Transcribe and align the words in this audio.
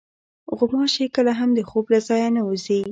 غوماشې 0.57 1.05
کله 1.15 1.31
هم 1.39 1.49
د 1.57 1.59
خوب 1.69 1.85
له 1.93 1.99
ځایه 2.07 2.29
نه 2.35 2.41
وځي. 2.47 2.79